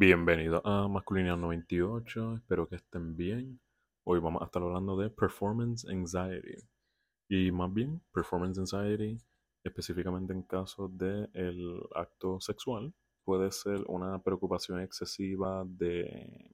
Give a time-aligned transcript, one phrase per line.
[0.00, 3.60] Bienvenido a Masculinidad 98, espero que estén bien.
[4.04, 6.54] Hoy vamos a estar hablando de Performance Anxiety.
[7.28, 9.18] Y más bien, Performance Anxiety,
[9.64, 16.48] específicamente en casos del acto sexual, puede ser una preocupación excesiva de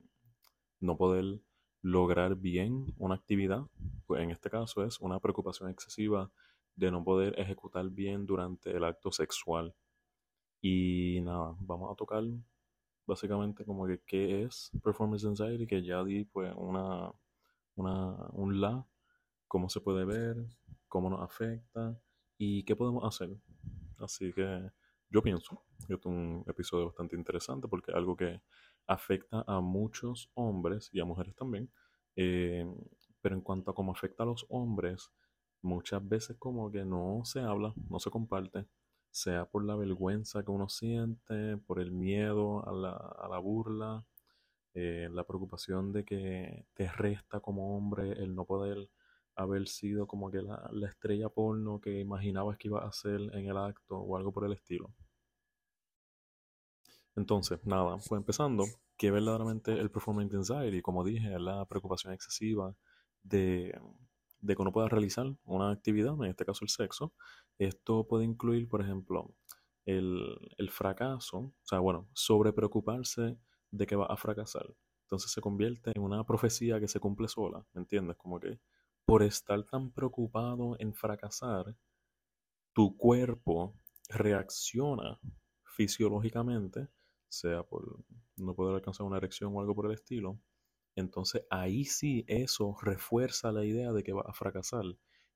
[0.80, 1.38] no poder
[1.82, 3.66] lograr bien una actividad.
[4.06, 6.32] Pues en este caso es una preocupación excesiva
[6.76, 9.74] de no poder ejecutar bien durante el acto sexual.
[10.62, 12.24] Y nada, vamos a tocar
[13.06, 17.12] básicamente como que qué es Performance Anxiety, que ya di pues una,
[17.76, 18.86] una, un la,
[19.48, 20.36] cómo se puede ver,
[20.88, 21.98] cómo nos afecta
[22.38, 23.36] y qué podemos hacer.
[23.98, 24.70] Así que
[25.10, 28.40] yo pienso que es un episodio bastante interesante porque es algo que
[28.86, 31.70] afecta a muchos hombres y a mujeres también.
[32.16, 32.66] Eh,
[33.20, 35.10] pero en cuanto a cómo afecta a los hombres,
[35.62, 38.66] muchas veces como que no se habla, no se comparte
[39.14, 42.72] sea por la vergüenza que uno siente, por el miedo a
[43.28, 44.04] la, burla,
[44.74, 48.90] eh, la preocupación de que te resta como hombre el no poder
[49.36, 53.56] haber sido como que la, estrella porno que imaginabas que iba a ser en el
[53.56, 54.92] acto o algo por el estilo.
[57.14, 58.64] Entonces, nada, fue empezando,
[58.96, 62.74] que verdaderamente el performance anxiety, como dije, la preocupación excesiva
[63.22, 63.80] de
[64.44, 67.14] de que uno pueda realizar una actividad, en este caso el sexo.
[67.58, 69.34] Esto puede incluir, por ejemplo,
[69.86, 73.38] el, fracaso, o sea, bueno, sobre preocuparse
[73.70, 74.66] de que va a fracasar.
[75.04, 78.16] Entonces se convierte en una profecía que se cumple sola, ¿me entiendes?
[78.16, 78.58] Como que
[79.06, 81.76] por estar tan preocupado en fracasar,
[82.72, 83.74] tu cuerpo
[84.08, 85.18] reacciona
[85.64, 86.88] fisiológicamente,
[87.28, 88.04] sea por
[88.36, 90.38] no poder alcanzar una erección o algo por el estilo,
[90.96, 94.84] entonces ahí sí eso refuerza la idea de que va a fracasar.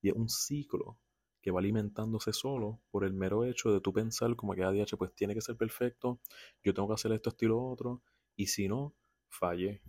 [0.01, 0.99] Y es un ciclo
[1.41, 5.15] que va alimentándose solo por el mero hecho de tú pensar como que ADH pues
[5.15, 6.21] tiene que ser perfecto,
[6.63, 8.03] yo tengo que hacer esto, estilo otro,
[8.37, 8.95] y si no,
[9.29, 9.83] falle.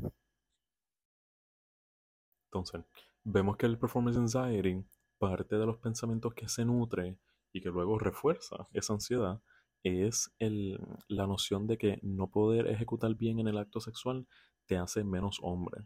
[2.47, 2.83] Entonces,
[3.23, 4.83] vemos que el performance anxiety,
[5.17, 7.17] parte de los pensamientos que se nutre
[7.52, 9.41] y que luego refuerza esa ansiedad,
[9.83, 14.27] es el, la noción de que no poder ejecutar bien en el acto sexual
[14.69, 15.83] te hace menos hombre.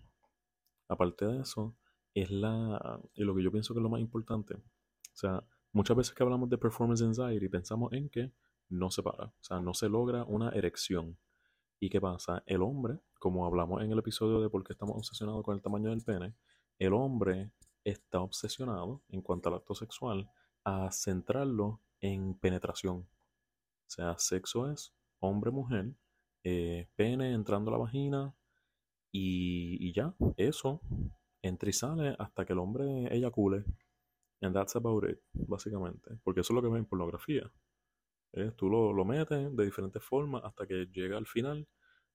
[0.90, 1.74] Aparte de eso,
[2.14, 4.56] es la, y lo que yo pienso que es lo más importante.
[4.56, 8.34] O sea, muchas veces que hablamos de performance anxiety pensamos en que
[8.68, 11.18] no se para, o sea, no se logra una erección.
[11.80, 12.44] ¿Y qué pasa?
[12.46, 15.90] El hombre, como hablamos en el episodio de por qué estamos obsesionados con el tamaño
[15.90, 16.36] del pene,
[16.78, 17.52] el hombre
[17.86, 20.30] está obsesionado en cuanto al acto sexual
[20.66, 22.98] a centrarlo en penetración.
[22.98, 25.96] O sea, sexo es hombre-mujer,
[26.44, 28.36] eh, pene entrando a la vagina,
[29.16, 30.82] y, ya, eso,
[31.44, 33.64] entra y sale hasta que el hombre eyacule.
[34.42, 36.18] And that's about it, básicamente.
[36.24, 37.50] Porque eso es lo que ve en pornografía.
[38.58, 41.68] Tú lo, lo, metes de diferentes formas hasta que llega al final,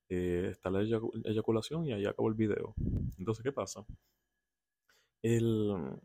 [0.09, 2.75] eh, está la eyaculación y ahí acabó el video.
[3.17, 3.87] Entonces, ¿qué pasa?
[5.23, 6.01] El,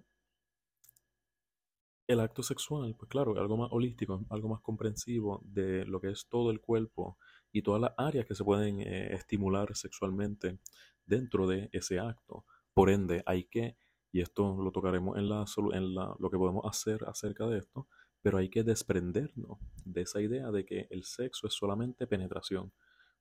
[2.08, 6.28] el acto sexual, pues claro, algo más holístico, algo más comprensivo de lo que es
[6.30, 7.18] todo el cuerpo
[7.54, 10.60] y todas las áreas que se pueden eh, estimular sexualmente
[11.06, 12.46] dentro de ese acto.
[12.74, 13.78] Por ende, hay que,
[14.12, 17.88] y esto lo tocaremos en, la, en la, lo que podemos hacer acerca de esto,
[18.22, 22.74] pero hay que desprendernos de esa idea de que el sexo es solamente penetración.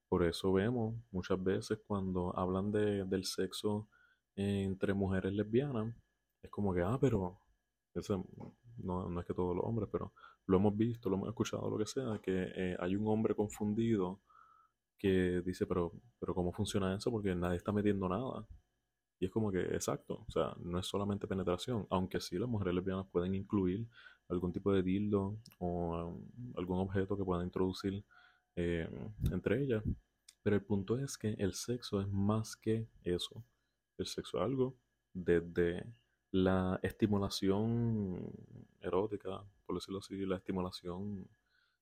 [0.09, 3.89] Por eso vemos muchas veces cuando hablan de, del sexo
[4.35, 5.95] entre mujeres lesbianas,
[6.43, 7.39] es como que, ah, pero
[7.95, 8.25] eso
[8.79, 10.13] no, no, es que todos los hombres, pero
[10.47, 14.21] lo hemos visto, lo hemos escuchado, lo que sea, que eh, hay un hombre confundido
[14.99, 17.11] que dice, pero, pero ¿cómo funciona eso?
[17.11, 18.47] Porque nadie está metiendo nada.
[19.19, 22.75] Y es como que, exacto, o sea, no es solamente penetración, aunque sí las mujeres
[22.75, 23.87] lesbianas pueden incluir
[24.29, 28.05] algún tipo de dildo o um, algún objeto que puedan introducir
[28.57, 28.89] eh,
[29.31, 29.83] entre ellas.
[30.43, 33.45] Pero el punto es que el sexo es más que eso.
[33.99, 34.77] El sexo es algo
[35.13, 35.85] desde
[36.33, 38.33] la estimulación
[38.81, 41.27] erótica, por decirlo así, la estimulación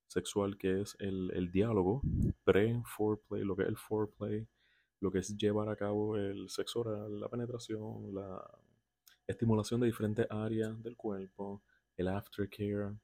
[0.06, 2.02] sexual que es el, diálogo
[2.44, 4.46] pre-foreplay, lo que es el foreplay,
[5.00, 8.48] lo que es llevar a cabo el sexo oral, la penetración, la
[9.26, 11.64] estimulación de diferentes áreas del cuerpo,
[11.96, 12.96] el aftercare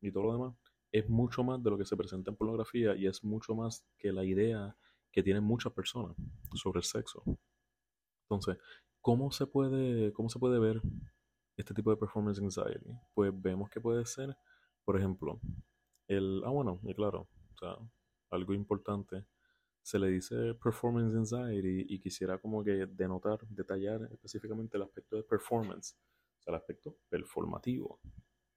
[0.00, 0.54] y todo lo demás,
[0.90, 4.10] es mucho más de lo que se presenta en pornografía y es mucho más que
[4.10, 4.74] la idea
[5.12, 6.16] que tienen muchas personas
[6.54, 7.22] sobre el sexo.
[8.24, 8.56] Entonces,
[9.02, 10.80] ¿cómo se puede, cómo se puede ver
[11.60, 12.90] este tipo de performance anxiety?
[13.14, 14.36] Pues vemos que puede ser,
[14.84, 15.40] por ejemplo,
[16.08, 17.76] el, ah, bueno, y claro, o sea,
[18.30, 19.26] algo importante,
[19.82, 25.22] se le dice performance anxiety y quisiera como que denotar, detallar específicamente el aspecto de
[25.22, 25.96] performance,
[26.38, 28.00] o sea, el aspecto performativo,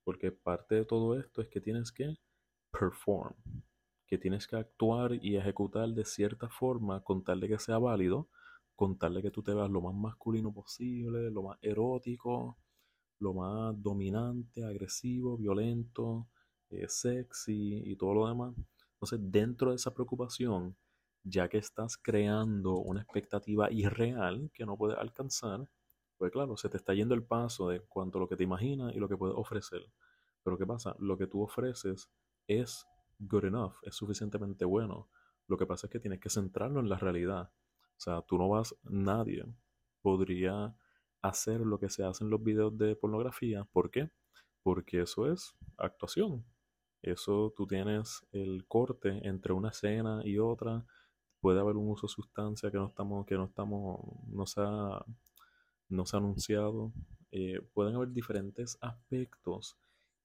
[0.04, 2.18] porque parte de todo esto es que tienes que
[2.72, 3.36] perform,
[4.08, 8.30] que tienes que actuar y ejecutar de cierta forma con tal de que sea válido,
[8.76, 12.58] con tal de que tú te veas lo más masculino posible, lo más erótico,
[13.24, 16.28] lo más dominante, agresivo, violento,
[16.70, 18.54] eh, sexy y todo lo demás.
[18.94, 20.76] Entonces, dentro de esa preocupación,
[21.24, 25.68] ya que estás creando una expectativa irreal que no puedes alcanzar,
[26.18, 28.94] pues claro, se te está yendo el paso de cuanto a lo que te imaginas
[28.94, 29.82] y lo que puedes ofrecer.
[30.44, 30.96] Pero ¿qué pasa?
[31.00, 32.10] Lo que tú ofreces
[32.48, 32.86] es
[33.20, 35.10] good enough, es suficientemente bueno.
[35.48, 37.52] Lo que pasa es que tienes que centrarlo en la realidad.
[37.98, 39.46] O sea, tú no vas, nadie
[40.02, 40.76] podría
[41.24, 43.64] hacer lo que se hace en los videos de pornografía.
[43.72, 44.12] ¿Por qué?
[44.62, 46.46] Porque eso es actuación.
[47.02, 50.86] Eso tú tienes el corte entre una escena y otra.
[51.42, 55.04] Puede haber un uso de sustancia que no estamos, que no estamos, no se ha,
[55.90, 56.94] no se anunciado.
[57.32, 59.78] Eh, pueden haber diferentes aspectos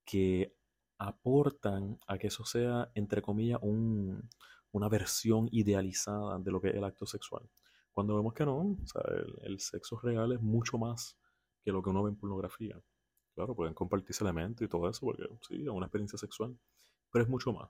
[0.05, 0.55] que
[0.99, 4.29] aportan a que eso sea, entre comillas, un,
[4.73, 7.49] una versión idealizada de lo que es el acto sexual.
[7.99, 9.03] Cuando vemos que no, o sea,
[9.43, 11.19] el, sexo real es mucho más
[11.65, 12.81] que lo que uno ve en pornografía.
[13.35, 16.57] Claro, pueden compartirse elementos y todo eso, porque sí, es una experiencia sexual,
[17.11, 17.69] pero es mucho más.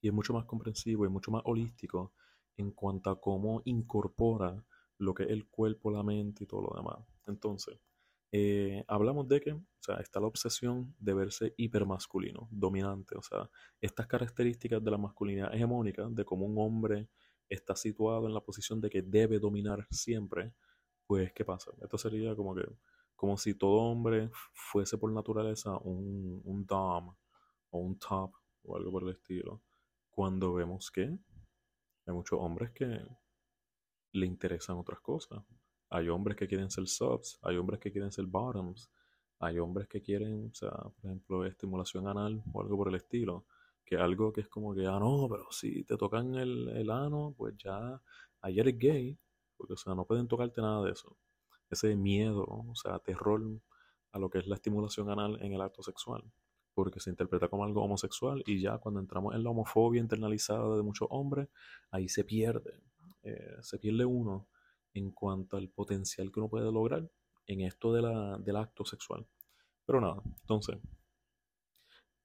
[0.00, 2.12] Y es mucho más comprensivo y mucho más holístico
[2.56, 4.64] en cuanto a cómo incorpora
[4.98, 7.04] lo que es el cuerpo, la mente y todo lo demás.
[7.26, 7.80] Entonces,
[8.30, 13.50] eh, hablamos de que o sea, está la obsesión de verse hipermasculino, dominante, o sea,
[13.80, 17.08] estas características de la masculinidad hegemónica, de cómo un hombre
[17.48, 20.52] está situado en la posición de que debe dominar siempre,
[21.06, 21.72] pues ¿qué pasa?
[21.82, 22.66] Esto sería como que,
[23.14, 27.14] como si todo hombre fuese por naturaleza un, un dom
[27.70, 28.32] o un top
[28.64, 29.62] o algo por el estilo,
[30.10, 33.00] cuando vemos que hay muchos hombres que
[34.12, 35.42] le interesan otras cosas,
[35.90, 38.90] hay hombres que quieren ser subs, hay hombres que quieren ser bottoms,
[39.38, 43.46] hay hombres que quieren, o sea, por ejemplo, estimulación anal o algo por el estilo.
[43.86, 47.34] Que algo que es como que, ah, no, pero si te tocan el, el ano,
[47.36, 48.02] pues ya
[48.42, 49.18] ayer es gay,
[49.56, 51.16] porque, o sea, no pueden tocarte nada de eso.
[51.70, 53.42] Ese miedo, o sea, terror
[54.12, 56.24] a lo que es la estimulación anal en el acto sexual,
[56.74, 60.82] porque se interpreta como algo homosexual y ya cuando entramos en la homofobia internalizada de
[60.82, 61.48] muchos hombres,
[61.90, 62.82] ahí se pierde,
[63.22, 64.48] eh, se pierde uno
[64.94, 67.08] en cuanto al potencial que uno puede lograr
[67.46, 69.26] en esto de la, del acto sexual.
[69.84, 70.78] Pero nada, entonces,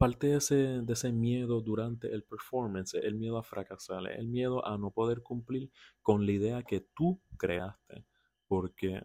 [0.01, 4.65] parte de ese, de ese miedo durante el performance, el miedo a fracasar, el miedo
[4.65, 5.71] a no poder cumplir
[6.01, 8.07] con la idea que tú creaste,
[8.47, 9.03] porque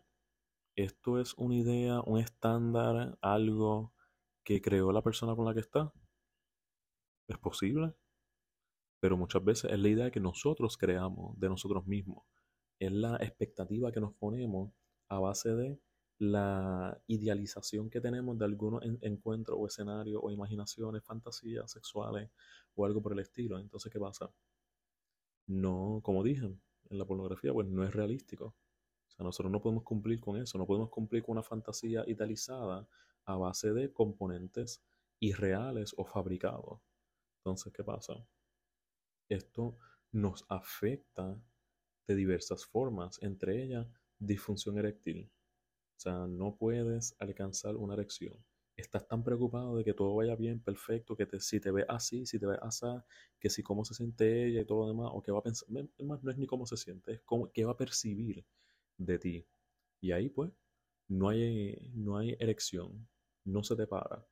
[0.74, 3.92] esto es una idea, un estándar, algo
[4.42, 5.92] que creó la persona con la que está.
[7.28, 7.94] Es posible,
[8.98, 12.24] pero muchas veces es la idea que nosotros creamos de nosotros mismos
[12.78, 14.72] es la expectativa que nos ponemos
[15.08, 15.78] a base de
[16.18, 22.30] la idealización que tenemos de algunos encuentros o escenarios o imaginaciones, fantasías sexuales
[22.74, 23.58] o algo por el estilo.
[23.58, 24.30] Entonces, ¿qué pasa?
[25.46, 26.46] No, como dije,
[26.90, 28.46] en la pornografía, pues no es realístico.
[28.46, 32.88] O sea, nosotros no podemos cumplir con eso, no podemos cumplir con una fantasía idealizada
[33.24, 34.82] a base de componentes
[35.20, 36.80] irreales o fabricados.
[37.38, 38.14] Entonces, ¿qué pasa?
[39.28, 39.76] Esto
[40.12, 41.40] nos afecta
[42.06, 43.86] de diversas formas, entre ellas
[44.18, 45.30] disfunción eréctil.
[45.96, 48.36] O sea, no puedes alcanzar una erección.
[48.76, 52.38] Estás tan preocupado de que todo vaya bien, perfecto, que si te ve así, si
[52.38, 52.86] te ve así,
[53.40, 55.68] que si cómo se siente ella y todo lo demás, o qué va a pensar,
[55.70, 58.44] más no es ni cómo se siente, es cómo, qué va a percibir
[58.98, 59.46] de ti.
[60.00, 60.52] Y ahí pues
[61.08, 63.08] no hay, no hay erección,
[63.44, 64.26] no se te para.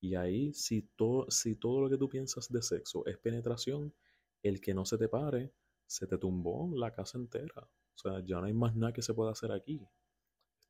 [0.00, 3.94] Y ahí si todo, si todo lo que tú piensas de sexo es penetración,
[4.42, 5.54] el que no se te pare
[5.86, 7.62] se te tumbó la casa entera.
[7.62, 9.86] O sea, ya no hay más nada que se pueda hacer aquí.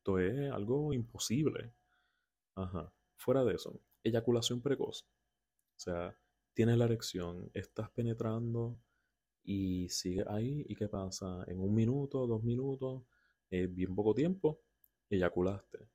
[0.05, 1.73] Esto es algo imposible.
[2.53, 2.93] Ajá.
[3.17, 5.01] Fuera de eso, eyaculación precoz.
[5.01, 6.15] O sea,
[6.53, 8.77] tienes la erección, estás penetrando
[9.43, 10.63] y sigue ahí.
[10.69, 11.43] ¿Y qué pasa?
[11.47, 13.01] En un minuto, dos minutos,
[13.49, 14.61] eh, bien poco tiempo,
[15.09, 15.89] eyaculaste.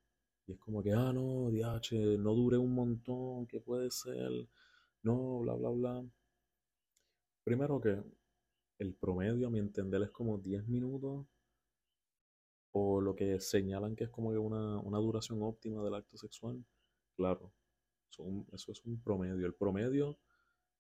[0.48, 4.32] Y es como que, ah, no, DH, no dure un montón, ¿qué puede ser?
[5.04, 6.04] No, bla, bla, bla.
[7.44, 8.02] Primero que
[8.78, 11.28] el promedio, a mi entender, es como 10 minutos.
[12.72, 16.64] O lo que señalan que es como una, una duración óptima del acto sexual.
[17.16, 17.52] Claro,
[18.52, 19.46] eso, es un promedio.
[19.46, 20.18] El promedio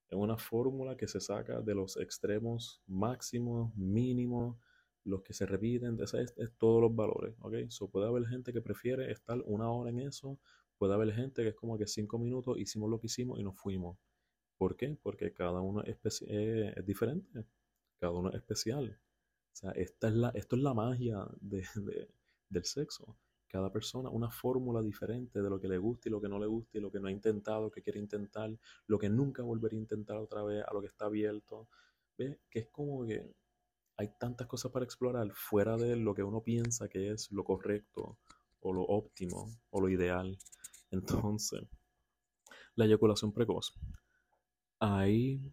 [0.08, 4.56] es una fórmula que se saca de los extremos máximos, mínimos,
[5.04, 7.54] los que se repiten, de es, todos los valores, ¿ok?
[7.68, 10.38] So, puede haber gente que prefiere estar una hora en eso,
[10.76, 13.58] puede haber gente que es como que cinco minutos, hicimos lo que hicimos y nos
[13.58, 13.98] fuimos.
[14.58, 14.98] ¿Por qué?
[15.02, 17.46] Porque cada uno es, es diferente
[18.00, 18.98] cada uno es especial.
[19.52, 23.16] O sea, esta es la, esto es la magia del sexo.
[23.48, 26.46] cada persona una fórmula diferente de lo que le gusta y lo que no le
[26.46, 29.82] gusta y lo que no ha intentado, que quiere intentar, lo que nunca volvería a
[29.82, 31.68] intentar otra vez, a lo que está abierto.
[32.16, 32.38] ¿Ves?
[32.48, 33.34] Que es como que
[33.96, 38.18] hay tantas cosas para explorar fuera de lo que uno piensa que es lo correcto
[38.60, 40.38] o lo óptimo o lo ideal.
[40.90, 41.62] Entonces,
[42.76, 43.74] la eyaculación precoz.
[44.78, 45.52] Hay,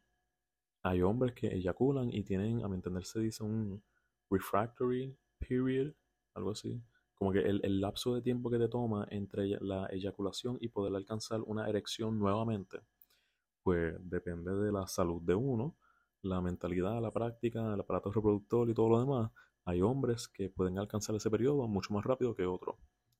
[0.84, 3.84] hay hombres que eyaculan y tienen, a mi entender, se dice un
[4.30, 5.94] refractory period,
[6.34, 6.82] algo así.
[7.16, 10.96] Como que el, el lapso de tiempo que te toma entre la eyaculación y poder
[10.96, 12.80] alcanzar una erección nuevamente,
[13.64, 15.76] pues depende de la salud de uno,
[16.22, 19.32] la mentalidad, la práctica, el aparato reproductor y todo lo demás.
[19.66, 22.78] Hay hombres que pueden alcanzar ese periodo mucho más rápido que otros.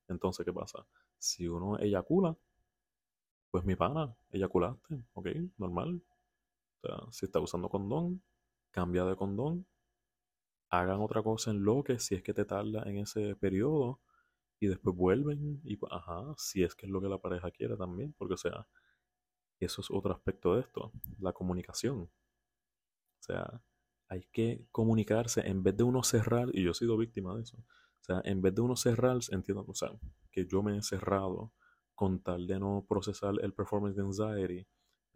[0.08, 0.86] Entonces, ¿qué pasa?
[1.18, 2.36] Si uno eyacula,
[3.50, 6.02] pues mi pana, eyaculaste, ok, normal.
[7.10, 8.22] Si está usando condón,
[8.70, 9.66] cambia de condón,
[10.70, 14.00] hagan otra cosa en lo que si es que te tarda en ese periodo
[14.60, 17.76] y después vuelven y pues, ajá, si es que es lo que la pareja quiere
[17.76, 18.66] también, porque o sea,
[19.60, 22.02] eso es otro aspecto de esto, la comunicación.
[22.02, 22.10] O
[23.20, 23.62] sea,
[24.08, 27.56] hay que comunicarse en vez de uno cerrar, y yo he sido víctima de eso.
[27.56, 29.90] O sea, en vez de uno cerrar, entiendo, o sea,
[30.30, 31.52] que yo me he cerrado
[31.94, 34.66] con tal de no procesar el performance anxiety,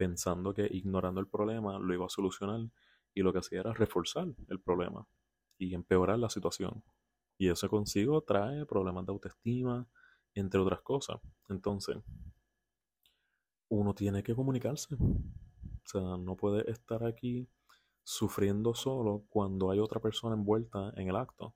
[0.03, 2.59] pensando que ignorando el problema lo iba a solucionar,
[3.13, 5.07] y lo que hacía era reforzar el problema
[5.57, 6.83] y empeorar la situación.
[7.37, 9.87] Y eso consigo trae problemas de autoestima,
[10.33, 11.21] entre otras cosas.
[11.47, 11.97] Entonces,
[13.69, 14.95] uno tiene que comunicarse.
[14.95, 17.47] O sea, no puede estar aquí
[18.03, 21.55] sufriendo solo cuando hay otra persona envuelta en el acto.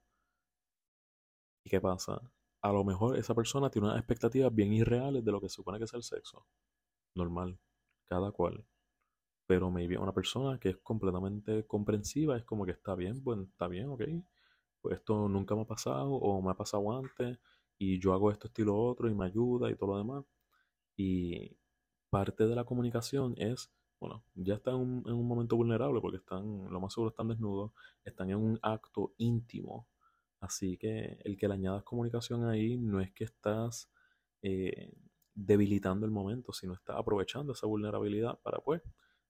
[1.66, 2.22] ¿Y qué pasa?
[2.62, 5.84] A lo mejor esa persona tiene unas expectativas bien irreales de lo que supone que
[5.84, 6.46] es el sexo.
[7.14, 7.60] Normal.
[8.08, 8.66] Cada cual.
[9.48, 13.68] Pero maybe una persona que es completamente comprensiva es como que está bien, bueno, está
[13.68, 14.04] bien, ok.
[14.82, 17.40] Pues esto nunca me ha pasado o me ha pasado antes
[17.78, 20.26] y yo hago esto, estilo otro y me ayuda y todo lo demás.
[20.98, 21.58] Y
[22.10, 26.18] parte de la comunicación es, bueno, ya están en un, en un momento vulnerable porque
[26.18, 27.72] están, lo más seguro están desnudos,
[28.04, 29.88] están en un acto íntimo.
[30.40, 33.90] Así que el que le añadas comunicación ahí no es que estás
[34.42, 34.94] eh,
[35.38, 38.82] debilitando el momento, sino estás aprovechando esa vulnerabilidad para pues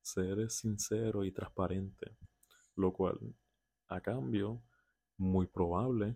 [0.01, 2.15] ser sincero y transparente,
[2.75, 3.19] lo cual
[3.89, 4.63] a cambio
[5.17, 6.15] muy probable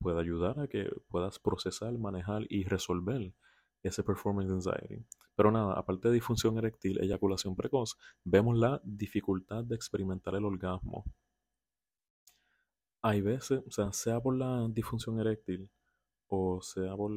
[0.00, 3.32] puede ayudar a que puedas procesar, manejar y resolver
[3.84, 5.06] ese performance anxiety.
[5.36, 11.04] Pero nada, aparte de disfunción eréctil, eyaculación precoz, vemos la dificultad de experimentar el orgasmo.
[13.02, 15.70] Hay veces, o sea, sea por la disfunción eréctil
[16.34, 17.12] o sea por,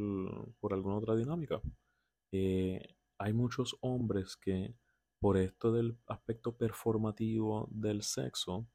[0.60, 1.62] por alguna otra dinámica,
[2.36, 4.76] eh, hay muchos hombres que
[5.20, 8.68] por esto del aspecto performativo del sexo,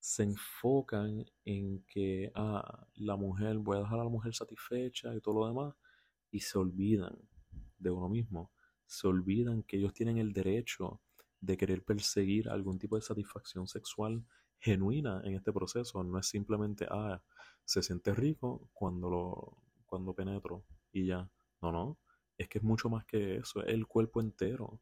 [0.00, 5.20] se enfocan en que ah, la mujer, voy a dejar a la mujer satisfecha y
[5.20, 5.74] todo lo demás,
[6.32, 7.16] y se olvidan
[7.78, 8.50] de uno mismo,
[8.86, 11.00] se olvidan que ellos tienen el derecho
[11.40, 14.24] de querer perseguir algún tipo de satisfacción sexual
[14.58, 17.22] genuina en este proceso, no es simplemente, ah,
[17.64, 21.98] se siente rico cuando lo, cuando penetro y ya, no, no,
[22.38, 24.80] es que es mucho más que eso, es el cuerpo entero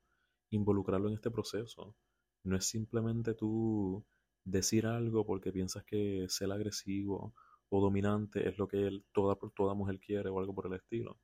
[0.50, 1.96] involucrarlo en este proceso.
[2.44, 4.04] No es simplemente tú
[4.44, 7.34] decir algo porque piensas que ser agresivo
[7.68, 11.18] o dominante es lo que él, toda, toda mujer quiere o algo por el estilo.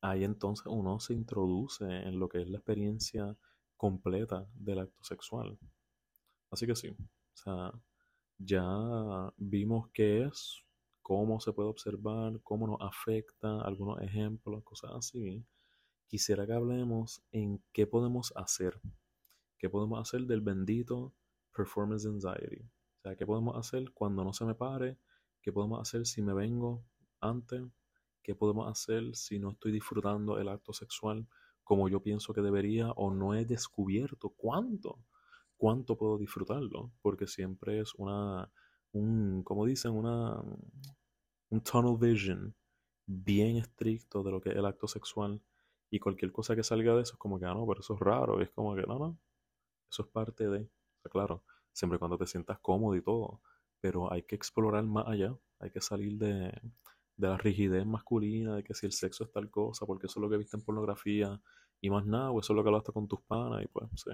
[0.00, 3.36] Ahí entonces uno se introduce en lo que es la experiencia
[3.76, 5.58] completa del acto sexual.
[6.50, 7.72] Así que sí, o sea,
[8.38, 10.64] ya vimos qué es,
[11.02, 15.44] cómo se puede observar, cómo nos afecta, algunos ejemplos, cosas así
[16.12, 18.78] quisiera que hablemos en qué podemos hacer.
[19.56, 21.14] ¿Qué podemos hacer del bendito
[21.56, 22.60] performance anxiety?
[22.98, 24.98] O sea, ¿qué podemos hacer cuando no se me pare?
[25.40, 26.84] ¿Qué podemos hacer si me vengo
[27.18, 27.62] antes?
[28.22, 31.26] ¿Qué podemos hacer si no estoy disfrutando el acto sexual
[31.64, 35.06] como yo pienso que debería o no he descubierto cuánto?
[35.56, 36.92] ¿Cuánto puedo disfrutarlo?
[37.00, 38.52] Porque siempre es una,
[38.92, 40.42] un, como dicen, una,
[41.48, 42.54] un tunnel vision
[43.06, 45.40] bien estricto de lo que es el acto sexual
[45.92, 48.00] y cualquier cosa que salga de eso es como que, ah, no, pero eso es
[48.00, 48.40] raro.
[48.40, 49.18] Y es como que, no, no.
[49.90, 50.70] Eso es parte de.
[51.04, 53.42] O claro, siempre cuando te sientas cómodo y todo.
[53.80, 55.36] Pero hay que explorar más allá.
[55.60, 56.50] Hay que salir de,
[57.16, 60.22] de la rigidez masculina, de que si el sexo es tal cosa, porque eso es
[60.22, 61.40] lo que viste en pornografía
[61.80, 64.10] y más nada, o eso es lo que hablaste con tus panas y pues, sí.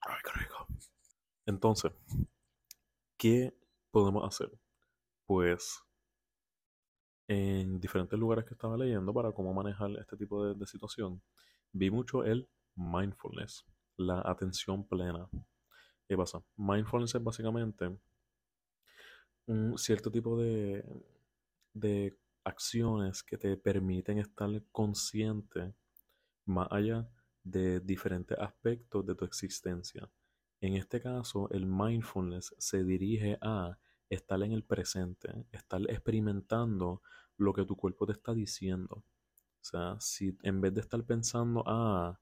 [0.00, 0.66] Ay, qué rico.
[1.46, 1.92] Entonces,
[3.16, 3.54] ¿qué
[3.90, 4.50] podemos hacer?
[5.32, 5.82] Pues
[7.26, 11.22] en diferentes lugares que estaba leyendo para cómo manejar este tipo de, situación,
[11.72, 13.64] vi mucho el mindfulness,
[13.96, 15.26] la atención plena.
[16.06, 16.44] ¿Qué pasa?
[16.58, 17.98] Mindfulness es básicamente
[19.46, 20.84] un cierto tipo de,
[21.72, 25.72] de acciones que te permiten estar consciente
[26.44, 27.08] más allá
[27.42, 30.10] de diferentes aspectos de tu existencia.
[30.60, 33.78] En este caso, el mindfulness se dirige a
[34.14, 37.02] estar en el presente, estar experimentando
[37.36, 39.04] lo que tu cuerpo te está diciendo.
[39.60, 42.18] O sea, si en vez de estar pensando, ah,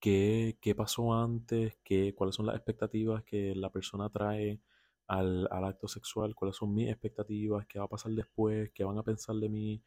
[0.00, 1.78] ¿qué, qué pasó antes?
[1.84, 4.60] ¿Qué, ¿Cuáles son las expectativas que la persona trae
[5.06, 6.34] al, al, acto sexual?
[6.34, 7.66] ¿Cuáles son mis expectativas?
[7.66, 8.70] ¿Qué va a pasar después?
[8.74, 9.82] ¿Qué van a pensar de mí?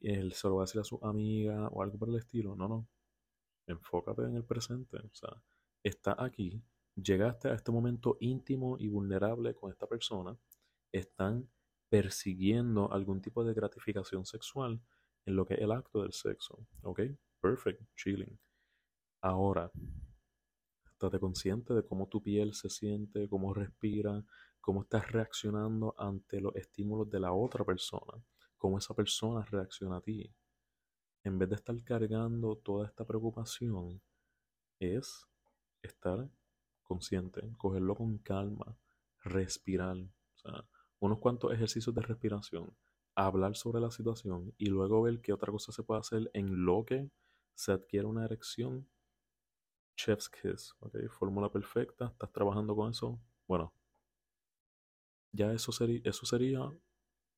[0.00, 2.56] ¿El, ¿Se lo va a decir a su amiga o algo por el estilo?
[2.56, 2.88] No, no.
[3.66, 4.98] Enfócate en el presente.
[4.98, 5.30] O sea,
[5.82, 6.62] está aquí.
[6.96, 10.36] Llegaste a este momento íntimo y vulnerable con esta persona.
[10.94, 11.50] Están
[11.88, 14.80] persiguiendo algún tipo de gratificación sexual
[15.26, 16.66] en lo que es el acto del sexo.
[16.82, 17.00] ¿Ok?
[17.40, 17.82] Perfect.
[17.96, 18.38] Chilling.
[19.20, 19.72] Ahora,
[20.84, 24.24] estate consciente de cómo tu piel se siente, cómo respira,
[24.60, 28.22] cómo estás reaccionando ante los estímulos de la otra persona,
[28.56, 30.32] cómo esa persona reacciona a ti.
[31.24, 34.00] En vez de estar cargando toda esta preocupación,
[34.78, 35.26] es
[35.82, 36.30] estar
[36.82, 38.78] consciente, cogerlo con calma,
[39.24, 40.68] respirar, o sea,
[41.04, 42.74] unos cuantos ejercicios de respiración,
[43.14, 46.84] hablar sobre la situación y luego ver qué otra cosa se puede hacer en lo
[46.84, 47.10] que
[47.54, 48.88] se adquiere una erección
[49.96, 50.96] Chef's Kiss, ¿ok?
[51.10, 53.20] Fórmula perfecta, estás trabajando con eso.
[53.46, 53.72] Bueno,
[55.32, 56.72] ya eso, sería, eso sería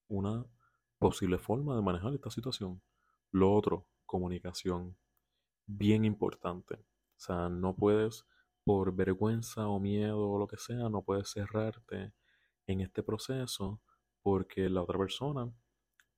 [0.09, 0.47] una
[0.99, 2.81] posible forma de manejar esta situación.
[3.33, 4.97] Lo otro, comunicación.
[5.67, 6.75] Bien importante.
[6.77, 8.25] O sea, no puedes,
[8.65, 12.13] por vergüenza o miedo o lo que sea, no puedes cerrarte
[12.67, 13.81] en este proceso
[14.23, 15.53] porque la otra persona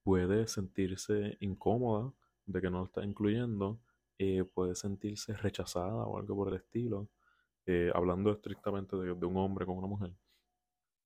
[0.02, 2.12] puede sentirse incómoda
[2.46, 3.80] de que no lo está incluyendo
[4.18, 7.08] eh, puede sentirse rechazada o algo por el estilo,
[7.66, 10.12] eh, hablando estrictamente de, un hombre con una mujer.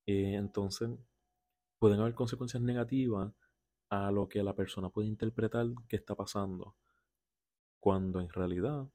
[0.07, 0.91] Eh, entonces,
[1.79, 3.33] pueden haber consecuencias negativas
[3.91, 6.75] a lo que la persona puede interpretar que está pasando,
[7.81, 8.89] cuando en realidad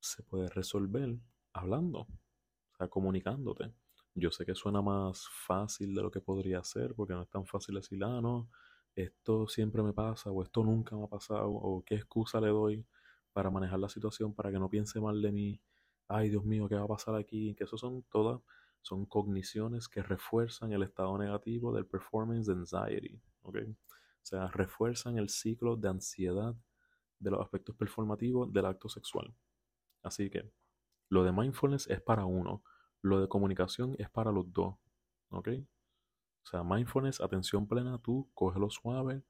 [0.00, 1.16] se puede resolver
[1.52, 3.72] hablando, o sea, comunicándote.
[4.18, 7.46] Yo sé que suena más fácil de lo que podría ser, porque no es tan
[7.46, 8.48] fácil decir, ah, no,
[8.94, 12.86] esto siempre me pasa, o esto nunca me ha pasado, o qué excusa le doy
[13.32, 15.60] para manejar la situación, para que no piense mal de mí,
[16.08, 17.54] ay Dios mío, ¿qué va a pasar aquí?
[17.54, 18.40] Que eso son todas,
[18.82, 23.56] son cogniciones que refuerzan el estado negativo del performance anxiety, ¿ok?
[23.68, 26.54] O sea, refuerzan el ciclo de ansiedad
[27.18, 29.34] de los aspectos performativos del acto sexual.
[30.02, 30.50] Así que
[31.08, 32.62] lo de mindfulness es para uno,
[33.02, 34.76] lo de comunicación es para los dos,
[35.30, 35.48] ¿ok?
[36.44, 39.22] O sea, mindfulness, atención plena, tú cógelo suave,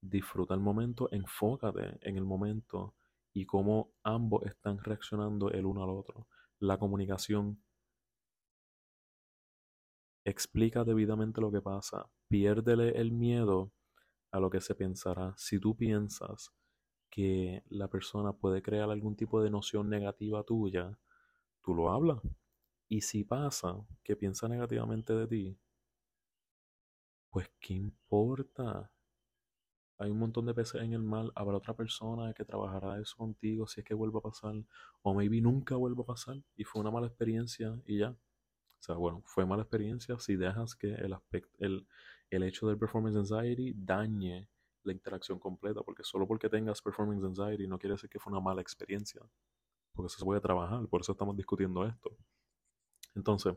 [0.00, 2.94] disfruta el momento, enfócate en el momento,
[3.32, 6.26] y cómo ambos están reaccionando el uno al otro.
[6.58, 7.62] La comunicación
[10.24, 12.10] explica debidamente lo que pasa.
[12.28, 13.72] Piérdele el miedo
[14.30, 15.34] a lo que se pensará.
[15.36, 16.52] Si tú piensas
[17.08, 20.98] que la persona puede crear algún tipo de noción negativa tuya,
[21.62, 22.20] tú lo hablas.
[22.90, 25.58] Y si pasa que piensa negativamente de ti,
[27.30, 28.90] pues ¿qué importa?
[30.00, 33.66] hay un montón de peces en el mar, habrá otra persona que trabajará eso contigo
[33.66, 34.54] si es que vuelva a pasar,
[35.02, 38.10] o maybe nunca vuelva a pasar y fue una mala experiencia y ya.
[38.10, 41.86] O sea, bueno, fue mala experiencia si dejas que el, aspecto, el,
[42.30, 44.48] el hecho del performance anxiety dañe
[44.84, 48.40] la interacción completa, porque solo porque tengas performance anxiety no quiere decir que fue una
[48.40, 49.20] mala experiencia,
[49.92, 52.16] porque eso se puede trabajar, por eso estamos discutiendo esto.
[53.14, 53.56] Entonces,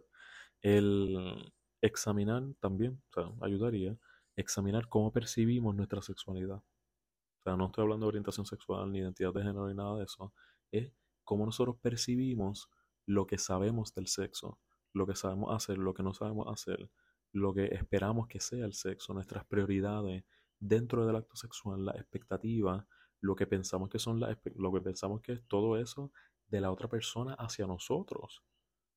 [0.61, 3.97] el examinar también, o sea, ayudaría
[4.35, 6.57] examinar cómo percibimos nuestra sexualidad.
[6.57, 10.05] O sea, no estoy hablando de orientación sexual ni identidad de género ni nada de
[10.05, 10.33] eso.
[10.71, 10.91] Es
[11.23, 12.69] cómo nosotros percibimos
[13.05, 14.59] lo que sabemos del sexo,
[14.93, 16.89] lo que sabemos hacer, lo que no sabemos hacer,
[17.33, 20.23] lo que esperamos que sea el sexo, nuestras prioridades
[20.59, 22.87] dentro del acto sexual, la expectativa,
[23.19, 26.11] lo que pensamos que son las, lo que pensamos que es todo eso
[26.47, 28.43] de la otra persona hacia nosotros.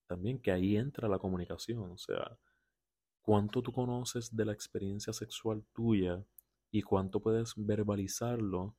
[0.07, 2.38] También que ahí entra la comunicación, o sea,
[3.23, 6.25] cuánto tú conoces de la experiencia sexual tuya
[6.71, 8.77] y cuánto puedes verbalizarlo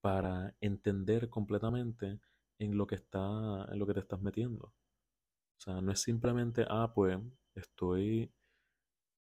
[0.00, 2.20] para entender completamente
[2.58, 4.66] en lo que está en lo que te estás metiendo.
[4.66, 7.18] O sea, no es simplemente, ah, pues
[7.54, 8.32] estoy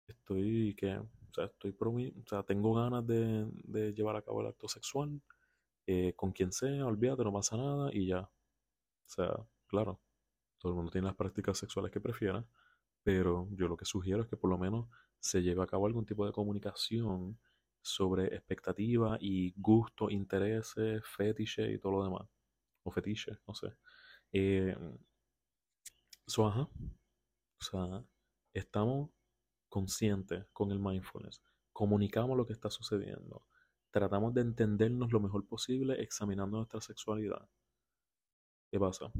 [0.08, 4.48] estoy que, o sea, estoy o sea, tengo ganas de, de, llevar a cabo el
[4.48, 5.20] acto sexual
[5.86, 8.20] eh, con quien sea, olvídate, no pasa nada y ya.
[8.20, 10.00] O sea, claro,
[10.58, 12.44] todo el mundo tiene las prácticas sexuales que prefiera,
[13.02, 14.88] pero yo lo que sugiero es que por lo menos
[15.20, 17.38] se lleve a cabo algún tipo de comunicación
[17.80, 22.28] sobre expectativa y gusto, intereses, fetiche y todo lo demás.
[22.82, 23.68] O fetiche, no sé.
[24.32, 24.76] Eh,
[26.44, 26.68] ajá.
[27.60, 28.04] O sea,
[28.52, 29.10] estamos
[29.68, 31.42] conscientes con el mindfulness,
[31.72, 33.44] comunicamos lo que está sucediendo,
[33.90, 37.48] tratamos de entendernos lo mejor posible examinando nuestra sexualidad.
[38.70, 39.10] ¿Qué pasa?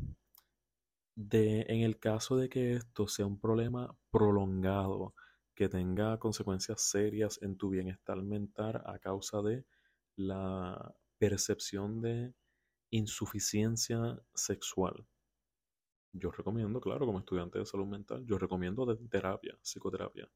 [1.20, 5.16] De, en el caso de que esto sea un problema prolongado,
[5.52, 9.64] que tenga consecuencias serias en tu bienestar mental a causa de
[10.14, 12.34] la percepción de
[12.90, 15.08] insuficiencia sexual.
[16.12, 20.30] Yo recomiendo, claro, como estudiante de salud mental, yo recomiendo terapia, psicoterapia.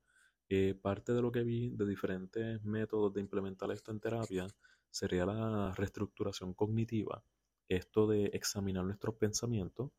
[0.48, 4.48] Eh, parte de lo que vi de diferentes métodos de implementar esto en terapia
[4.90, 7.22] sería la reestructuración cognitiva,
[7.68, 9.92] esto de examinar nuestros pensamientos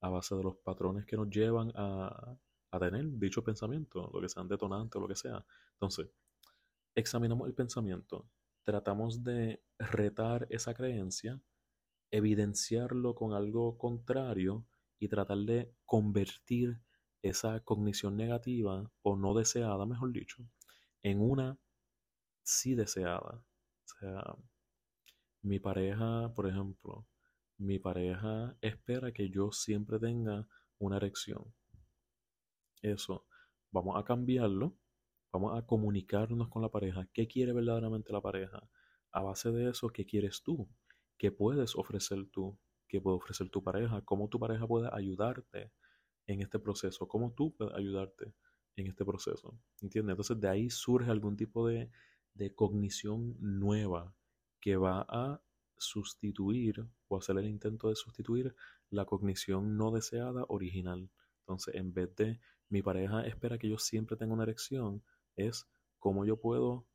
[0.00, 2.36] a base de los patrones que nos llevan a,
[2.78, 5.44] tener dicho pensamiento, lo que sean detonantes o lo que sea.
[5.72, 6.08] Entonces,
[6.94, 8.28] examinamos el pensamiento,
[8.62, 11.40] tratamos de retar esa creencia,
[12.10, 14.64] evidenciarlo con algo contrario
[14.98, 16.80] y tratar de convertir
[17.22, 20.44] esa cognición negativa o no deseada, mejor dicho,
[21.02, 21.58] en una
[22.42, 23.44] sí deseada.
[23.84, 24.36] O sea,
[25.42, 27.06] mi pareja, por ejemplo,
[27.60, 31.54] mi pareja espera que yo siempre tenga una erección.
[32.80, 33.26] Eso,
[33.70, 34.78] vamos a cambiarlo,
[35.30, 38.66] vamos a comunicarnos con la pareja, qué quiere verdaderamente la pareja.
[39.12, 40.70] A base de eso, ¿qué quieres tú?
[41.18, 42.58] ¿Qué puedes ofrecer tú?
[42.88, 44.00] ¿Qué puede ofrecer tu pareja?
[44.06, 45.70] ¿Cómo tu pareja puede ayudarte
[46.26, 47.06] en este proceso?
[47.08, 48.32] ¿Cómo tú puedes ayudarte
[48.76, 49.54] en este proceso?
[49.82, 50.14] ¿Entiendes?
[50.14, 51.90] Entonces de ahí surge algún tipo de,
[52.32, 54.14] de cognición nueva
[54.60, 55.42] que va a
[55.80, 58.54] sustituir o hacer el intento de sustituir
[58.90, 61.10] la cognición no deseada original.
[61.40, 65.02] Entonces, en vez de mi pareja espera que yo siempre tenga una erección,
[65.36, 65.66] es
[65.98, 66.86] cómo yo puedo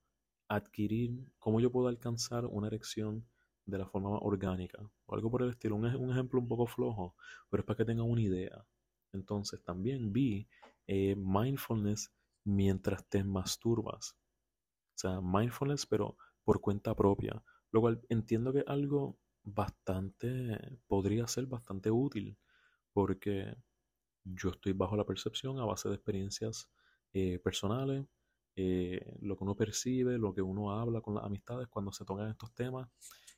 [0.47, 3.27] adquirir, cómo yo puedo alcanzar una erección
[3.65, 5.75] de la forma orgánica o algo por el estilo.
[5.75, 7.15] Un, un ejemplo un poco flojo,
[7.49, 8.65] pero es para que tengan una idea.
[9.11, 10.47] Entonces también vi
[10.87, 12.11] eh, mindfulness
[12.43, 14.15] mientras te masturbas.
[14.95, 17.41] O sea, mindfulness pero por cuenta propia.
[17.75, 22.37] Lo cual entiendo que algo bastante, podría ser bastante útil
[22.93, 23.53] porque
[24.23, 26.69] yo estoy bajo la percepción a base de experiencias
[27.11, 28.05] eh, personales,
[28.55, 32.29] eh, lo que uno percibe, lo que uno habla con las amistades cuando se tocan
[32.29, 32.87] estos temas,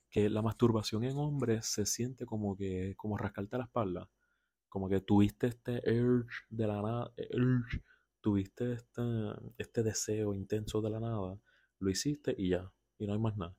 [0.08, 4.08] que la masturbación en hombres se siente como que, como rascarte la espalda,
[4.70, 7.82] como que tuviste este urge de la nada, urge,
[8.22, 9.02] tuviste este,
[9.58, 11.40] este deseo intenso de la nada,
[11.80, 13.58] lo hiciste y ya, y no hay más nada.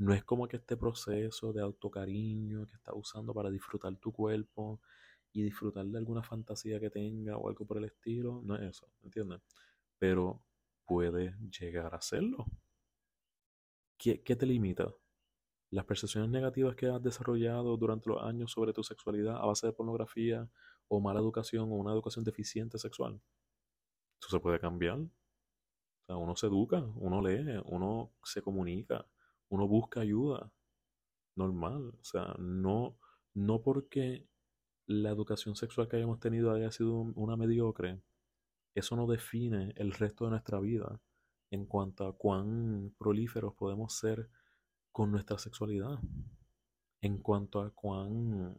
[0.00, 4.80] No es como que este proceso de autocariño que estás usando para disfrutar tu cuerpo,
[5.32, 8.90] y disfrutar de alguna fantasía que tenga o algo por el estilo, no es eso,
[9.02, 9.40] ¿entiendes?
[9.98, 10.42] Pero
[10.84, 12.46] puede llegar a hacerlo.
[13.96, 14.92] ¿Qué, te limita?
[15.70, 19.72] Las percepciones negativas que has desarrollado durante los años sobre tu sexualidad a base de
[19.72, 20.48] pornografía
[20.88, 23.20] o mala educación o una educación deficiente sexual.
[24.20, 24.98] Eso se puede cambiar.
[26.08, 29.06] Uno se educa, uno lee, uno se comunica,
[29.50, 30.50] uno busca ayuda.
[31.36, 31.94] Normal.
[32.00, 32.96] O sea, no,
[33.34, 34.26] no porque
[34.86, 38.00] la educación sexual que hayamos tenido haya sido una mediocre,
[38.74, 41.00] eso no define el resto de nuestra vida
[41.50, 44.30] en cuanto a cuán prolíferos podemos ser
[44.92, 45.98] con nuestra sexualidad,
[47.00, 48.56] en cuanto a cuán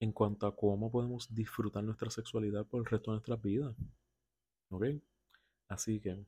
[0.00, 3.74] en cuanto a cómo podemos disfrutar nuestra sexualidad por el resto de nuestras vidas.
[4.70, 4.84] ¿Ok?
[5.68, 6.24] Así que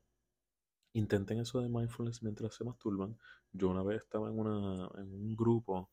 [0.93, 3.19] intenten eso de mindfulness mientras se masturban.
[3.53, 5.91] Yo una vez estaba en, una, en un grupo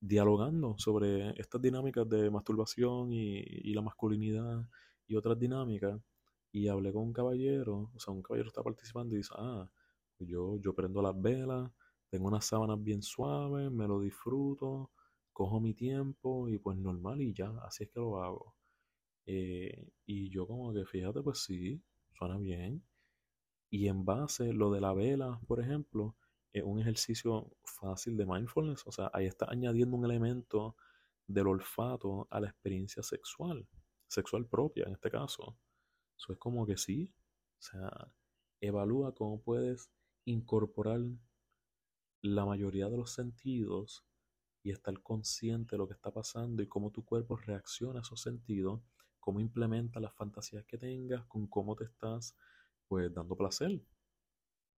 [0.00, 4.66] dialogando sobre estas dinámicas de masturbación y, la masculinidad
[5.06, 6.00] y otras dinámicas.
[6.52, 9.70] Y hablé con un caballero, o sea, un caballero está participando y dice, ah,
[10.18, 11.70] yo, yo prendo las velas,
[12.08, 14.90] tengo unas sábanas bien suaves, me lo disfruto,
[15.32, 18.54] cojo mi tiempo y pues normal y ya, así es que lo hago.
[19.26, 21.80] Eh, y yo como que fíjate, pues sí,
[22.12, 22.82] suena bien.
[23.70, 26.16] Y en base, lo de la vela, por ejemplo,
[26.52, 28.86] es un ejercicio fácil de mindfulness.
[28.86, 30.76] O sea, ahí está añadiendo un elemento
[31.26, 33.68] del olfato a la experiencia sexual,
[34.08, 35.56] sexual propia en este caso.
[36.16, 37.14] Eso es como que sí.
[37.58, 38.12] O sea,
[38.60, 39.90] evalúa cómo puedes
[40.24, 41.00] incorporar
[42.22, 44.04] la mayoría de los sentidos
[44.62, 48.20] y estar consciente de lo que está pasando y cómo tu cuerpo reacciona a esos
[48.20, 48.82] sentidos,
[49.18, 52.36] cómo implementa las fantasías que tengas, con cómo te estás
[52.90, 53.80] pues dando placer.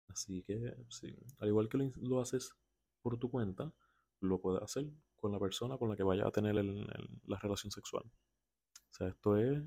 [0.09, 2.55] Así que, sí, al igual que lo, haces
[3.01, 3.73] por tu cuenta,
[4.21, 8.05] lo puedes hacer con la persona con la que vaya a tener la relación sexual.
[8.05, 9.63] O sea, esto es,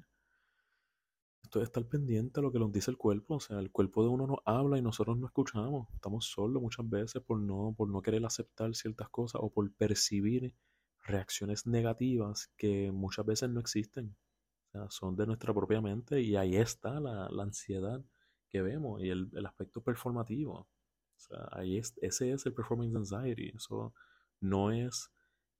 [1.41, 3.38] esto es estar pendiente a lo que nos dice el cuerpo.
[3.38, 5.88] O sea, el cuerpo de uno nos habla y nosotros no escuchamos.
[5.95, 10.53] Estamos solos muchas veces por no, por no querer aceptar ciertas cosas o por percibir
[11.01, 14.15] reacciones negativas que muchas veces no existen.
[14.71, 18.03] sea, son de nuestra propia mente y ahí está la, ansiedad
[18.55, 20.53] que vemos y el, aspecto performativo.
[20.53, 23.51] O sea, ahí es, ese es el performance anxiety.
[23.53, 23.93] Eso
[24.39, 25.11] no es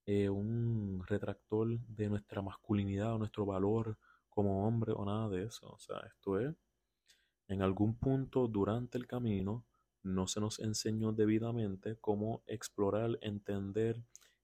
[0.05, 3.97] eh, un retractor de nuestra masculinidad o nuestro valor
[4.29, 5.67] como hombre o nada de eso.
[5.67, 6.55] O sea, esto es,
[7.49, 9.65] en algún punto durante el camino,
[10.01, 14.01] no se nos enseñó debidamente cómo explorar, entender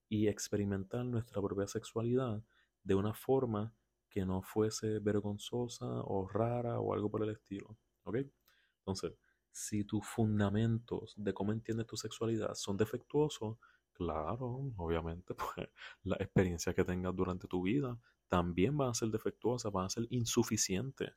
[0.09, 2.43] y experimentar nuestra propia sexualidad
[2.83, 3.73] de una forma
[4.09, 7.77] que no fuese vergonzosa o rara o algo por el estilo.
[8.03, 8.17] ¿Ok?
[8.81, 9.13] Entonces,
[9.51, 13.57] si tus fundamentos de cómo entiendes tu sexualidad son defectuosos,
[13.93, 15.69] claro, obviamente, pues
[16.03, 20.07] la experiencia que tengas durante tu vida también van a ser defectuosas, van a ser
[20.09, 21.11] insuficientes.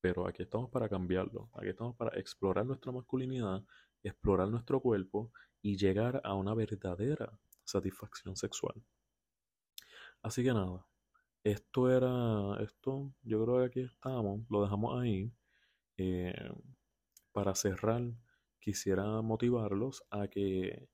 [0.00, 3.64] Pero aquí estamos para cambiarlo, aquí estamos para explorar nuestra masculinidad,
[4.02, 8.82] explorar nuestro cuerpo y llegar a una verdadera satisfacción sexual.
[10.22, 10.86] Así que nada,
[11.44, 15.32] esto era, esto, yo creo que aquí estamos, lo dejamos ahí.
[16.02, 16.32] Eh,
[17.32, 18.02] para cerrar,
[18.58, 20.88] quisiera motivarlos a que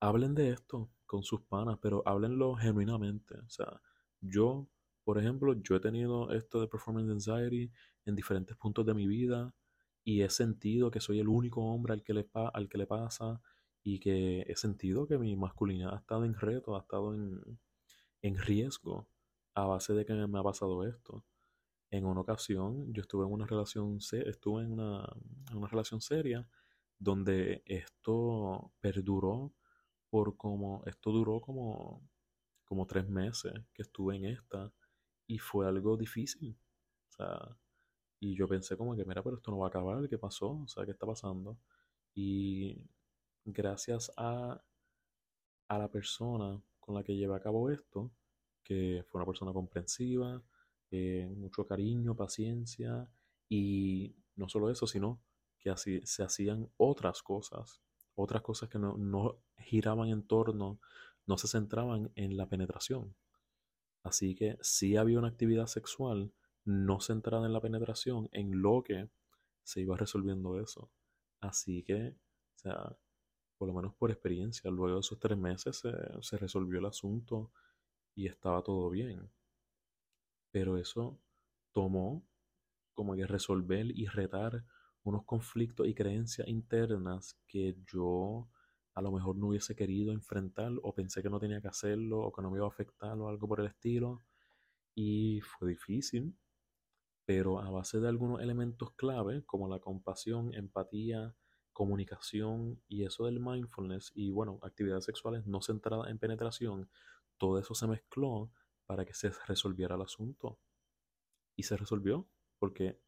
[0.00, 3.36] hablen de esto con sus panas, pero háblenlo genuinamente.
[3.40, 3.80] O sea,
[4.20, 4.68] yo,
[5.04, 7.72] por ejemplo, yo he tenido esto de performance anxiety
[8.06, 9.54] en diferentes puntos de mi vida
[10.04, 13.40] y he sentido que soy el único hombre al que le, al que le pasa
[13.84, 17.40] y que he sentido que mi masculinidad ha estado en reto, ha estado en,
[18.22, 19.08] en riesgo
[19.54, 21.24] a base de que me ha pasado esto.
[21.94, 25.08] En una ocasión yo estuve en una relación, estuve en una,
[25.54, 26.44] una relación seria
[26.98, 29.52] donde esto perduró
[30.10, 32.02] por como, esto duró como,
[32.64, 34.72] como tres meses que estuve en esta
[35.28, 36.58] y fue algo difícil.
[37.10, 37.56] O sea,
[38.18, 40.62] y yo pensé como que, mira, pero esto no va a acabar, ¿qué pasó?
[40.64, 41.58] O sea, ¿qué está pasando?
[42.12, 42.76] Y
[43.44, 44.60] gracias a,
[45.68, 48.10] a la persona con la que llevé a cabo esto,
[48.64, 50.42] que fue una persona comprensiva,
[50.94, 53.08] eh, mucho cariño, paciencia,
[53.48, 55.20] y no solo eso, sino
[55.58, 57.80] que así se hacían otras cosas,
[58.14, 60.78] otras cosas que no, no giraban en torno,
[61.26, 63.14] no se centraban en la penetración.
[64.04, 66.32] Así que sí había una actividad sexual
[66.64, 69.08] no centrada en la penetración, en lo que
[69.62, 70.90] se iba resolviendo eso.
[71.40, 72.96] Así que, o sea,
[73.58, 75.82] por lo menos por experiencia, luego de esos tres meses
[76.20, 77.50] se, resolvió el asunto
[78.14, 79.30] y estaba todo bien.
[80.54, 81.18] Pero eso
[81.72, 82.24] tomó
[82.92, 84.64] como que resolver y retar
[85.02, 88.48] unos conflictos y creencias internas que yo
[88.94, 92.32] a lo mejor no hubiese querido enfrentar o pensé que no tenía que hacerlo o
[92.32, 94.22] que no me iba a afectar o algo por el estilo.
[94.94, 96.36] Y fue difícil,
[97.24, 101.34] pero a base de algunos elementos clave como la compasión, empatía,
[101.72, 106.88] comunicación y eso del mindfulness y bueno, actividades sexuales no centradas en penetración,
[107.38, 108.52] todo eso se mezcló
[108.86, 110.58] para que se resolviera el asunto.
[111.56, 113.00] Y se resolvió, porque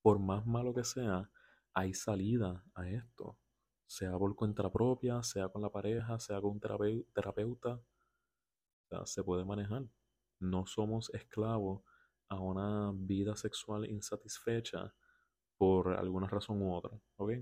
[0.00, 1.30] por más malo que sea,
[1.74, 3.38] hay salida a esto,
[3.86, 6.60] sea por cuenta propia, sea con la pareja, sea con un
[7.12, 7.80] terapeuta,
[9.04, 9.84] se puede manejar.
[10.38, 11.82] No somos esclavos
[12.28, 14.94] a una vida sexual insatisfecha
[15.56, 17.32] por alguna razón u otra, ¿ok?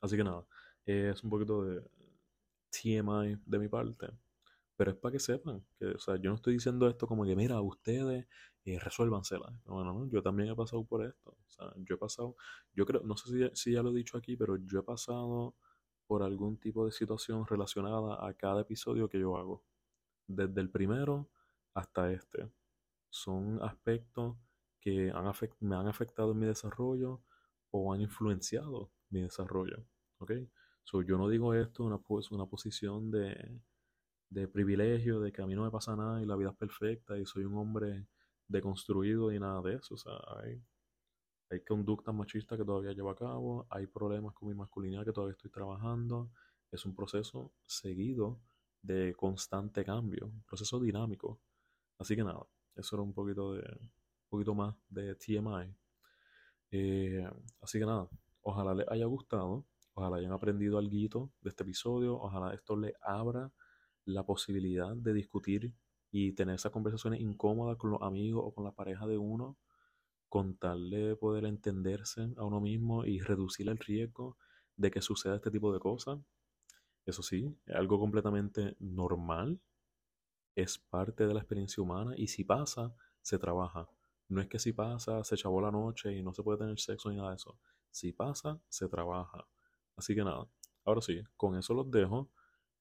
[0.00, 0.46] Así que nada,
[0.86, 1.82] es un poquito de
[2.70, 4.08] TMI de mi parte.
[4.78, 7.34] Pero es para que sepan que, o sea, yo no estoy diciendo esto como que,
[7.34, 8.28] mira, ustedes
[8.64, 9.52] eh, resuélvansela.
[9.64, 11.30] Bueno, no, yo también he pasado por esto.
[11.30, 12.36] O sea, yo he pasado,
[12.74, 15.56] yo creo, no sé si, si ya lo he dicho aquí, pero yo he pasado
[16.06, 19.64] por algún tipo de situación relacionada a cada episodio que yo hago.
[20.28, 21.28] Desde el primero
[21.74, 22.48] hasta este.
[23.10, 24.36] Son aspectos
[24.80, 25.24] que han
[25.60, 27.20] me han afectado en mi desarrollo
[27.72, 29.84] o han influenciado mi desarrollo.
[30.18, 30.32] ¿Ok?
[30.84, 33.60] So, yo no digo esto una, pues, una posición de,
[34.30, 37.18] de privilegio, de que a mí no me pasa nada y la vida es perfecta
[37.18, 38.06] y soy un hombre
[38.46, 39.94] deconstruido y nada de eso.
[39.94, 40.62] O sea, hay,
[41.50, 45.32] hay conductas machistas que todavía llevo a cabo, hay problemas con mi masculinidad que todavía
[45.32, 46.30] estoy trabajando.
[46.70, 48.40] Es un proceso seguido
[48.82, 51.40] de constante cambio, un proceso dinámico.
[51.98, 55.74] Así que nada, eso era un poquito de un poquito más de TMI.
[56.70, 57.26] Eh,
[57.62, 58.08] así que nada,
[58.42, 59.64] ojalá les haya gustado,
[59.94, 63.50] ojalá hayan aprendido algo de este episodio, ojalá esto les abra
[64.08, 65.74] la posibilidad de discutir
[66.10, 69.58] y tener esas conversaciones incómodas con los amigos o con la pareja de uno,
[70.28, 74.38] con tal de poder entenderse a uno mismo y reducir el riesgo
[74.76, 76.18] de que suceda este tipo de cosas.
[77.04, 79.60] Eso sí, es algo completamente normal,
[80.54, 83.88] es parte de la experiencia humana y si pasa, se trabaja.
[84.28, 87.10] No es que si pasa, se chavó la noche y no se puede tener sexo
[87.10, 87.58] ni nada de eso.
[87.90, 89.46] Si pasa, se trabaja.
[89.96, 90.46] Así que nada,
[90.84, 92.30] ahora sí, con eso los dejo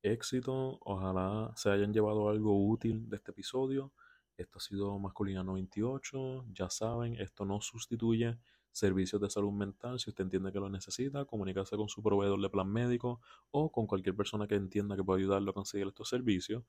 [0.01, 0.79] éxito.
[0.81, 3.93] Ojalá se hayan llevado algo útil de este episodio.
[4.37, 6.45] Esto ha sido Masculina 98.
[6.53, 8.37] Ya saben, esto no sustituye
[8.71, 9.99] servicios de salud mental.
[9.99, 13.87] Si usted entiende que lo necesita, comunícase con su proveedor de plan médico o con
[13.87, 16.63] cualquier persona que entienda que puede ayudarlo a conseguir estos servicios.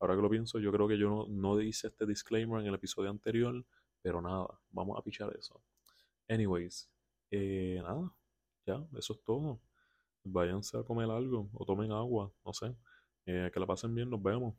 [0.00, 2.74] Ahora que lo pienso, yo creo que yo no, no hice este disclaimer en el
[2.74, 3.64] episodio anterior,
[4.02, 5.62] pero nada, vamos a pichar eso.
[6.28, 6.90] Anyways,
[7.30, 8.12] eh, nada,
[8.66, 9.60] ya, eso es todo.
[10.24, 12.74] Váyanse a comer algo o tomen agua, no sé.
[13.26, 14.54] Eh, que la pasen bien, nos vemos.